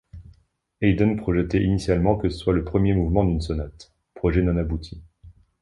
Haydn 0.81 1.15
projetait 1.15 1.61
initialement 1.61 2.15
que 2.17 2.27
cela 2.27 2.39
soit 2.43 2.53
le 2.53 2.63
premier 2.63 2.95
mouvement 2.95 3.23
d'une 3.23 3.39
sonate, 3.39 3.93
projet 4.15 4.41
non 4.41 4.57
abouti. 4.57 4.99